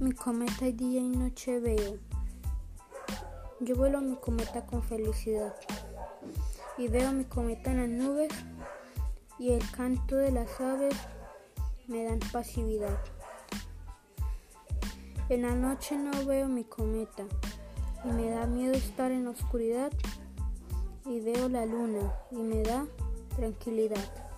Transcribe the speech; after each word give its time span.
mi 0.00 0.12
cometa 0.12 0.64
día 0.64 1.02
y 1.02 1.08
noche 1.08 1.60
veo. 1.60 1.98
Yo 3.60 3.76
vuelo 3.76 4.00
mi 4.00 4.16
cometa 4.16 4.64
con 4.64 4.82
felicidad 4.82 5.54
y 6.78 6.88
veo 6.88 7.12
mi 7.12 7.24
cometa 7.24 7.70
en 7.70 7.76
las 7.76 7.88
nubes 7.90 8.32
y 9.38 9.52
el 9.52 9.70
canto 9.72 10.16
de 10.16 10.30
las 10.30 10.58
aves 10.58 10.94
me 11.86 12.04
dan 12.04 12.18
pasividad. 12.32 12.98
En 15.28 15.42
la 15.42 15.54
noche 15.54 15.98
no 15.98 16.24
veo 16.24 16.48
mi 16.48 16.64
cometa 16.64 17.24
y 18.02 18.08
me 18.08 18.30
da 18.30 18.46
miedo 18.46 18.72
estar 18.72 19.12
en 19.12 19.24
la 19.24 19.30
oscuridad 19.32 19.92
y 21.04 21.20
veo 21.20 21.50
la 21.50 21.66
luna 21.66 22.10
y 22.30 22.36
me 22.36 22.62
da 22.62 22.86
tranquilidad. 23.36 24.29